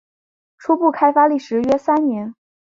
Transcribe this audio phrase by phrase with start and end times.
[0.57, 2.33] 初步开发历时约三年。